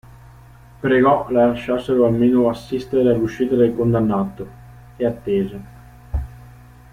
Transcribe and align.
Pregò 0.79 1.29
la 1.29 1.45
lasciassero 1.45 2.07
almeno 2.07 2.49
assistere 2.49 3.13
all'uscita 3.13 3.53
del 3.53 3.75
condannato, 3.75 4.47
e 4.97 5.05
attese. 5.05 5.61